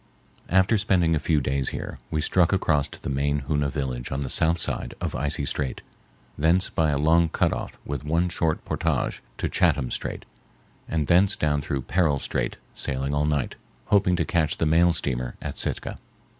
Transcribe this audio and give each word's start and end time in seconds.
After 0.49 0.79
spending 0.79 1.13
a 1.13 1.19
few 1.19 1.41
days 1.41 1.69
here, 1.69 1.99
we 2.09 2.21
struck 2.21 2.51
across 2.51 2.87
to 2.87 2.99
the 2.99 3.07
main 3.07 3.41
Hoona 3.41 3.69
village 3.69 4.11
on 4.11 4.21
the 4.21 4.31
south 4.31 4.57
side 4.57 4.95
of 4.99 5.13
Icy 5.13 5.45
Strait, 5.45 5.83
thence 6.39 6.69
by 6.71 6.89
a 6.89 6.97
long 6.97 7.29
cut 7.29 7.53
off 7.53 7.77
with 7.85 8.03
one 8.03 8.27
short 8.27 8.65
portage 8.65 9.21
to 9.37 9.47
Chatham 9.47 9.91
Strait, 9.91 10.25
and 10.87 11.05
thence 11.05 11.35
down 11.35 11.61
through 11.61 11.83
Peril 11.83 12.17
Strait, 12.17 12.57
sailing 12.73 13.13
all 13.13 13.25
night, 13.25 13.57
hoping 13.93 14.15
to 14.15 14.25
catch 14.25 14.57
the 14.57 14.65
mail 14.65 14.91
steamer 14.91 15.35
at 15.39 15.55
Sitka. 15.59 15.99